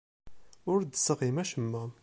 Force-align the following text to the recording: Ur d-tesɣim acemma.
Ur 0.71 0.79
d-tesɣim 0.83 1.37
acemma. 1.43 1.83